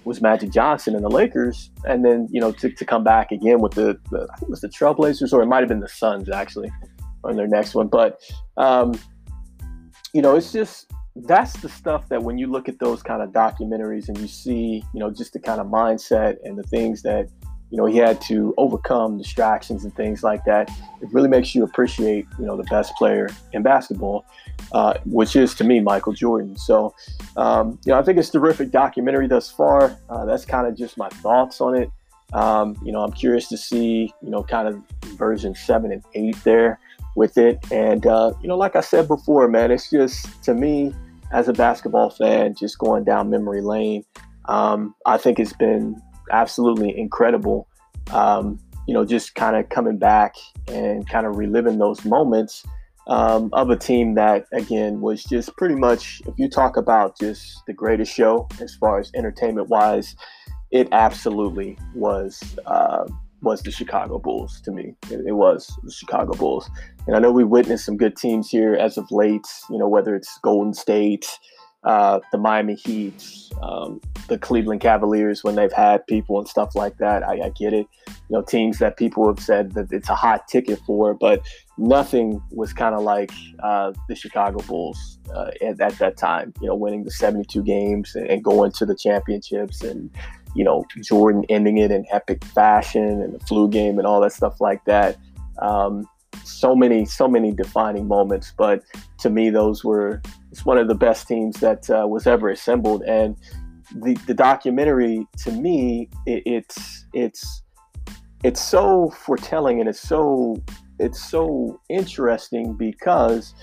was 0.05 0.21
Magic 0.21 0.51
Johnson 0.51 0.95
and 0.95 1.03
the 1.03 1.09
Lakers, 1.09 1.71
and 1.85 2.05
then 2.05 2.27
you 2.29 2.39
know 2.39 2.51
to, 2.51 2.69
to 2.69 2.85
come 2.85 3.03
back 3.03 3.31
again 3.31 3.59
with 3.59 3.73
the, 3.73 3.99
the 4.11 4.27
I 4.31 4.35
think 4.35 4.43
it 4.43 4.49
was 4.49 4.61
the 4.61 4.69
Trailblazers 4.69 5.33
or 5.33 5.41
it 5.41 5.47
might 5.47 5.59
have 5.59 5.69
been 5.69 5.79
the 5.79 5.87
Suns 5.87 6.29
actually 6.29 6.71
on 7.23 7.35
their 7.35 7.47
next 7.47 7.73
one. 7.73 7.87
But 7.87 8.21
um, 8.57 8.93
you 10.13 10.21
know, 10.21 10.35
it's 10.35 10.51
just 10.51 10.91
that's 11.15 11.53
the 11.57 11.69
stuff 11.69 12.09
that 12.09 12.23
when 12.23 12.37
you 12.37 12.47
look 12.47 12.67
at 12.67 12.79
those 12.79 13.03
kind 13.03 13.21
of 13.21 13.29
documentaries 13.29 14.09
and 14.09 14.17
you 14.17 14.27
see 14.27 14.83
you 14.93 14.99
know 14.99 15.11
just 15.11 15.33
the 15.33 15.39
kind 15.39 15.61
of 15.61 15.67
mindset 15.67 16.37
and 16.43 16.57
the 16.57 16.63
things 16.63 17.03
that 17.03 17.29
you 17.69 17.77
know 17.77 17.85
he 17.85 17.97
had 17.97 18.19
to 18.21 18.53
overcome 18.57 19.17
distractions 19.17 19.83
and 19.83 19.95
things 19.95 20.23
like 20.23 20.43
that 20.45 20.69
it 21.01 21.11
really 21.11 21.29
makes 21.29 21.53
you 21.53 21.63
appreciate 21.63 22.25
you 22.39 22.45
know 22.45 22.57
the 22.57 22.63
best 22.63 22.95
player 22.95 23.29
in 23.51 23.61
basketball 23.61 24.25
uh, 24.71 24.95
which 25.05 25.35
is 25.35 25.53
to 25.53 25.63
me 25.63 25.79
michael 25.79 26.13
jordan. 26.13 26.57
So 26.57 26.95
um, 27.37 27.79
you 27.85 27.93
know 27.93 27.99
i 27.99 28.03
think 28.03 28.17
it's 28.17 28.29
terrific 28.29 28.71
documentary 28.71 29.27
thus 29.27 29.51
far. 29.51 29.97
Uh, 30.09 30.25
that's 30.25 30.45
kind 30.45 30.65
of 30.65 30.75
just 30.75 30.97
my 30.97 31.09
thoughts 31.09 31.61
on 31.61 31.75
it. 31.75 31.91
Um, 32.33 32.75
you 32.83 32.91
know 32.91 33.03
i'm 33.03 33.11
curious 33.11 33.47
to 33.49 33.57
see 33.57 34.11
you 34.23 34.29
know 34.31 34.41
kind 34.41 34.67
of 34.67 34.81
version 35.15 35.53
7 35.53 35.91
and 35.91 36.03
8 36.15 36.43
there 36.43 36.79
with 37.15 37.37
it. 37.37 37.63
And 37.71 38.07
uh, 38.07 38.33
you 38.41 38.47
know 38.47 38.57
like 38.57 38.75
i 38.75 38.81
said 38.81 39.07
before 39.07 39.47
man 39.47 39.69
it's 39.69 39.91
just 39.91 40.43
to 40.45 40.55
me 40.55 40.93
as 41.33 41.47
a 41.47 41.53
basketball 41.53 42.09
fan 42.09 42.55
just 42.57 42.77
going 42.77 43.03
down 43.03 43.29
memory 43.29 43.61
lane 43.61 44.03
um, 44.45 44.95
i 45.05 45.17
think 45.17 45.39
it's 45.39 45.53
been 45.53 45.95
absolutely 46.31 46.97
incredible. 46.97 47.67
Um, 48.11 48.59
you 48.87 48.93
know, 48.93 49.05
just 49.05 49.35
kind 49.35 49.55
of 49.55 49.69
coming 49.69 49.97
back 49.97 50.35
and 50.67 51.07
kind 51.07 51.25
of 51.25 51.37
reliving 51.37 51.77
those 51.77 52.03
moments 52.03 52.65
um, 53.07 53.49
of 53.53 53.69
a 53.69 53.77
team 53.77 54.15
that, 54.15 54.45
again, 54.51 54.99
was 54.99 55.23
just 55.23 55.55
pretty 55.55 55.75
much, 55.75 56.21
if 56.25 56.33
you 56.37 56.49
talk 56.49 56.75
about 56.75 57.17
just 57.17 57.65
the 57.65 57.73
greatest 57.73 58.13
show 58.13 58.47
as 58.59 58.75
far 58.75 58.99
as 58.99 59.11
entertainment 59.15 59.69
wise, 59.69 60.15
it 60.71 60.87
absolutely 60.91 61.77
was. 61.93 62.41
Uh, 62.65 63.05
was 63.43 63.61
the 63.61 63.71
Chicago 63.71 64.17
Bulls 64.17 64.61
to 64.61 64.71
me. 64.71 64.95
It, 65.11 65.21
it, 65.27 65.33
was 65.33 65.71
the 65.83 65.91
Chicago 65.91 66.33
Bulls. 66.33 66.69
And 67.05 67.15
I 67.15 67.19
know 67.19 67.31
we 67.31 67.43
witnessed 67.43 67.85
some 67.85 67.97
good 67.97 68.15
teams 68.15 68.49
here 68.49 68.73
as 68.73 68.97
of 68.97 69.11
late, 69.11 69.45
you 69.69 69.77
know, 69.77 69.87
whether 69.87 70.15
it's 70.15 70.39
Golden 70.41 70.73
State, 70.73 71.27
uh, 71.83 72.21
the 72.31 72.37
Miami 72.37 72.75
Heat, 72.75 73.21
um, 73.61 73.99
the 74.29 74.37
Cleveland 74.37 74.79
Cavaliers 74.79 75.43
when 75.43 75.55
they've 75.55 75.73
had 75.73 76.07
people 76.07 76.39
and 76.39 76.47
stuff 76.47 76.75
like 76.75 76.97
that. 76.97 77.27
I, 77.27 77.45
I, 77.45 77.49
get 77.49 77.73
it. 77.73 77.87
You 78.07 78.37
know, 78.37 78.41
teams 78.41 78.79
that 78.79 78.95
people 78.95 79.27
have 79.27 79.39
said 79.39 79.73
that 79.73 79.91
it's 79.91 80.07
a 80.07 80.15
hot 80.15 80.47
ticket 80.47 80.79
for, 80.87 81.13
but 81.13 81.45
nothing 81.77 82.41
was 82.51 82.71
kind 82.71 82.95
of 82.95 83.03
like 83.03 83.31
uh, 83.61 83.91
the 84.07 84.15
Chicago 84.15 84.61
Bulls 84.63 85.19
uh, 85.35 85.51
at, 85.61 85.81
at, 85.81 85.99
that 85.99 86.15
time. 86.15 86.53
You 86.61 86.67
know, 86.67 86.75
winning 86.75 87.03
the 87.03 87.11
72 87.11 87.61
games 87.63 88.15
and, 88.15 88.27
and, 88.27 88.41
going 88.41 88.71
to 88.73 88.85
the 88.85 88.95
championships 88.95 89.83
and, 89.83 90.09
you 90.55 90.63
know, 90.63 90.85
Jordan 91.01 91.43
ending 91.49 91.77
it 91.77 91.91
in 91.91 92.05
epic 92.11 92.43
fashion 92.43 93.21
and 93.21 93.33
the 93.33 93.39
flu 93.39 93.67
game 93.67 93.97
and 93.97 94.07
all 94.07 94.21
that 94.21 94.33
stuff 94.33 94.61
like 94.61 94.83
that. 94.85 95.17
Um, 95.59 96.07
so 96.43 96.75
many, 96.75 97.05
so 97.05 97.27
many 97.27 97.51
defining 97.51 98.07
moments. 98.07 98.53
But 98.57 98.83
to 99.19 99.29
me, 99.29 99.49
those 99.49 99.83
were 99.83 100.21
it's 100.51 100.65
one 100.65 100.77
of 100.77 100.87
the 100.87 100.95
best 100.95 101.27
teams 101.27 101.59
that 101.59 101.89
uh, 101.89 102.07
was 102.07 102.27
ever 102.27 102.49
assembled. 102.49 103.03
And 103.03 103.35
the 103.95 104.15
the 104.27 104.33
documentary, 104.33 105.27
to 105.43 105.51
me, 105.51 106.09
it, 106.25 106.43
it's 106.45 107.05
it's 107.13 107.63
it's 108.43 108.61
so 108.61 109.09
foretelling 109.09 109.79
and 109.79 109.89
it's 109.89 110.01
so 110.01 110.61
it's 110.99 111.23
so 111.23 111.79
interesting 111.89 112.73
because 112.73 113.55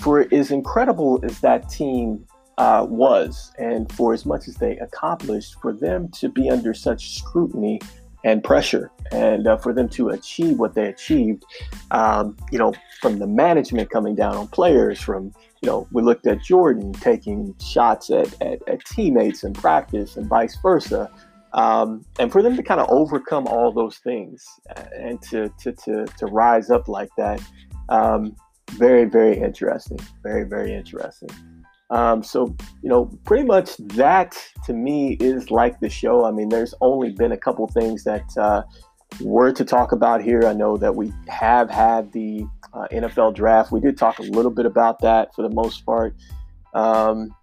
for 0.00 0.26
as 0.32 0.50
incredible 0.50 1.20
as 1.22 1.40
that 1.40 1.68
team 1.68 2.24
uh, 2.58 2.86
was, 2.88 3.52
and 3.58 3.90
for 3.92 4.12
as 4.12 4.26
much 4.26 4.48
as 4.48 4.56
they 4.56 4.76
accomplished, 4.78 5.56
for 5.60 5.72
them 5.72 6.08
to 6.08 6.28
be 6.28 6.50
under 6.50 6.74
such 6.74 7.16
scrutiny 7.16 7.80
and 8.24 8.44
pressure. 8.44 8.90
And 9.10 9.46
uh, 9.46 9.56
for 9.56 9.72
them 9.72 9.88
to 9.90 10.10
achieve 10.10 10.58
what 10.58 10.74
they 10.74 10.86
achieved, 10.86 11.44
um, 11.90 12.36
you 12.50 12.58
know, 12.58 12.72
from 13.00 13.18
the 13.18 13.26
management 13.26 13.90
coming 13.90 14.14
down 14.14 14.36
on 14.36 14.48
players, 14.48 15.00
from, 15.00 15.34
you 15.60 15.68
know, 15.68 15.88
we 15.92 16.02
looked 16.02 16.26
at 16.26 16.40
Jordan 16.42 16.92
taking 16.92 17.54
shots 17.58 18.10
at, 18.10 18.40
at, 18.40 18.66
at 18.68 18.84
teammates 18.84 19.44
in 19.44 19.52
practice 19.52 20.16
and 20.16 20.26
vice 20.26 20.56
versa. 20.62 21.10
Um, 21.52 22.04
and 22.18 22.32
for 22.32 22.42
them 22.42 22.56
to 22.56 22.62
kind 22.62 22.80
of 22.80 22.88
overcome 22.88 23.46
all 23.46 23.72
those 23.72 23.98
things 23.98 24.46
and 24.96 25.20
to, 25.22 25.52
to, 25.60 25.72
to, 25.72 26.06
to 26.06 26.26
rise 26.26 26.70
up 26.70 26.88
like 26.88 27.10
that, 27.18 27.42
um, 27.88 28.34
very, 28.70 29.04
very 29.04 29.38
interesting. 29.38 29.98
Very, 30.22 30.44
very 30.44 30.72
interesting. 30.72 31.28
Um, 31.92 32.22
so, 32.22 32.56
you 32.82 32.88
know, 32.88 33.04
pretty 33.24 33.44
much 33.44 33.76
that 33.76 34.34
to 34.64 34.72
me 34.72 35.18
is 35.20 35.50
like 35.50 35.78
the 35.80 35.90
show. 35.90 36.24
I 36.24 36.30
mean, 36.30 36.48
there's 36.48 36.74
only 36.80 37.10
been 37.10 37.32
a 37.32 37.36
couple 37.36 37.66
things 37.68 38.04
that 38.04 38.24
uh, 38.38 38.62
were 39.20 39.52
to 39.52 39.62
talk 39.62 39.92
about 39.92 40.22
here. 40.22 40.46
I 40.46 40.54
know 40.54 40.78
that 40.78 40.96
we 40.96 41.12
have 41.28 41.68
had 41.68 42.10
the 42.12 42.46
uh, 42.72 42.88
NFL 42.90 43.34
draft. 43.34 43.72
We 43.72 43.80
did 43.80 43.98
talk 43.98 44.18
a 44.18 44.22
little 44.22 44.50
bit 44.50 44.64
about 44.64 45.00
that 45.00 45.34
for 45.34 45.42
the 45.42 45.54
most 45.54 45.84
part. 45.84 46.16
Um, 46.72 47.34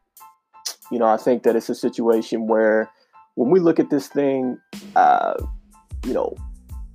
you 0.91 0.97
know, 0.97 1.05
I 1.05 1.17
think 1.17 1.43
that 1.43 1.55
it's 1.55 1.69
a 1.69 1.75
situation 1.75 2.47
where 2.47 2.89
when 3.35 3.51
we 3.51 3.59
look 3.59 3.79
at 3.79 3.91
this 3.91 4.07
thing, 4.07 4.57
uh, 4.95 5.35
you 6.03 6.13
know, 6.13 6.35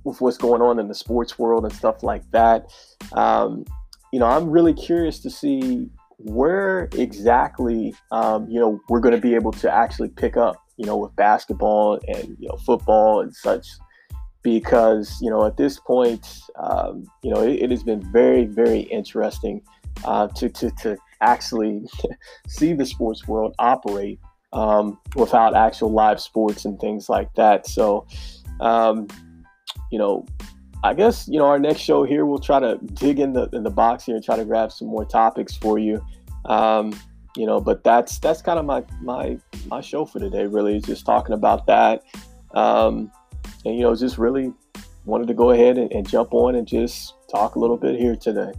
with 0.03 0.19
what's 0.19 0.37
going 0.37 0.61
on 0.61 0.77
in 0.77 0.89
the 0.89 0.93
sports 0.93 1.39
world 1.39 1.63
and 1.63 1.73
stuff 1.73 2.03
like 2.03 2.29
that, 2.31 2.67
um, 3.13 3.63
you 4.11 4.19
know, 4.19 4.25
I'm 4.25 4.49
really 4.49 4.73
curious 4.73 5.19
to 5.19 5.29
see 5.29 5.89
where 6.17 6.89
exactly 6.93 7.93
um, 8.11 8.47
you 8.49 8.59
know 8.59 8.81
we're 8.89 8.99
going 8.99 9.15
to 9.15 9.21
be 9.21 9.35
able 9.35 9.51
to 9.51 9.71
actually 9.71 10.09
pick 10.09 10.37
up 10.37 10.55
you 10.77 10.85
know 10.85 10.97
with 10.97 11.15
basketball 11.15 11.99
and 12.07 12.35
you 12.39 12.47
know 12.47 12.57
football 12.57 13.21
and 13.21 13.35
such. 13.35 13.67
Because 14.43 15.17
you 15.21 15.29
know 15.31 15.43
at 15.45 15.57
this 15.57 15.79
point 15.79 16.39
um, 16.59 17.03
you 17.23 17.33
know 17.33 17.41
it, 17.41 17.63
it, 17.63 17.71
has 17.71 17.81
been 17.81 18.01
very 18.11 18.45
very 18.45 18.81
interesting 18.81 19.59
uh, 20.03 20.27
to, 20.27 20.49
to, 20.49 20.69
to 20.81 20.97
actually 21.21 21.81
see 22.47 22.73
the 22.73 22.85
sports 22.85 23.27
world 23.27 23.55
operate 23.57 24.19
um, 24.53 24.99
without 25.15 25.55
actual 25.55 25.91
live 25.91 26.21
sports 26.21 26.63
and 26.63 26.79
things 26.79 27.09
like 27.09 27.33
that. 27.33 27.65
So 27.65 28.05
um, 28.59 29.07
you 29.91 29.97
know 29.97 30.27
I 30.85 30.93
guess 30.93 31.27
you 31.27 31.39
know 31.39 31.45
our 31.45 31.57
next 31.57 31.81
show 31.81 32.03
here 32.03 32.27
we'll 32.27 32.37
try 32.37 32.59
to 32.59 32.77
dig 32.93 33.19
in 33.19 33.33
the 33.33 33.49
in 33.53 33.63
the 33.63 33.71
box 33.71 34.05
here 34.05 34.15
and 34.15 34.23
try 34.23 34.35
to 34.35 34.45
grab 34.45 34.71
some 34.71 34.87
more 34.87 35.03
topics 35.03 35.57
for 35.57 35.79
you. 35.79 35.99
Um, 36.45 36.93
you 37.35 37.47
know, 37.47 37.59
but 37.59 37.83
that's 37.83 38.19
that's 38.19 38.43
kind 38.43 38.59
of 38.59 38.65
my 38.65 38.83
my 39.01 39.39
my 39.65 39.81
show 39.81 40.05
for 40.05 40.19
today. 40.19 40.45
Really, 40.45 40.77
is 40.77 40.83
just 40.83 41.03
talking 41.03 41.33
about 41.33 41.65
that, 41.65 42.03
um, 42.53 43.11
and 43.65 43.75
you 43.75 43.81
know, 43.81 43.95
just 43.95 44.19
really 44.19 44.53
wanted 45.05 45.27
to 45.27 45.33
go 45.33 45.49
ahead 45.49 45.79
and, 45.79 45.91
and 45.91 46.07
jump 46.07 46.35
on 46.35 46.53
and 46.53 46.67
just 46.67 47.15
talk 47.31 47.55
a 47.55 47.59
little 47.59 47.77
bit 47.77 47.99
here 47.99 48.15
today. 48.15 48.53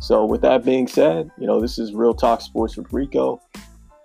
So, 0.00 0.24
with 0.24 0.40
that 0.42 0.64
being 0.64 0.86
said, 0.86 1.32
you 1.36 1.48
know, 1.48 1.60
this 1.60 1.80
is 1.80 1.94
Real 1.94 2.14
Talk 2.14 2.42
Sports 2.42 2.76
with 2.76 2.92
Rico. 2.92 3.42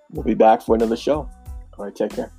We'll 0.09 0.23
be 0.23 0.33
back 0.33 0.63
for 0.63 0.73
another 0.73 0.97
show. 0.97 1.29
All 1.77 1.85
right, 1.85 1.95
take 1.95 2.15
care. 2.15 2.31